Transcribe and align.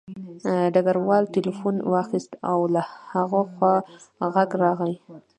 ډګروال 0.73 1.23
تیلیفون 1.35 1.75
واخیست 1.91 2.31
او 2.51 2.59
له 2.73 2.81
هغه 3.13 3.41
خوا 3.53 3.73
غږ 4.33 4.49
راغی 4.63 4.93